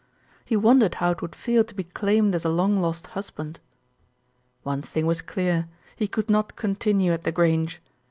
He 0.43 0.55
won 0.57 0.79
dered 0.79 0.95
how 0.95 1.11
it 1.11 1.21
would 1.21 1.35
feel 1.35 1.63
to 1.63 1.75
be 1.75 1.83
claimed 1.83 2.33
as 2.33 2.43
a 2.43 2.49
long 2.49 2.79
lost 2.81 3.05
husband. 3.13 3.59
One 4.63 4.81
thing 4.81 5.05
was 5.05 5.21
clear, 5.21 5.67
he 5.95 6.07
could 6.07 6.27
not 6.27 6.55
continue 6.55 7.11
at 7.11 7.23
The 7.23 7.31
Grange. 7.31 7.79